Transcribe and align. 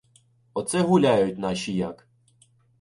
Оце 0.53 0.81
гуляють 0.81 1.37
наші 1.39 1.73
як! 1.73 2.07